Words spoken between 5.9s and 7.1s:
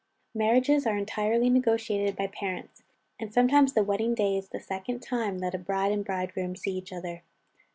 and bridegroom see each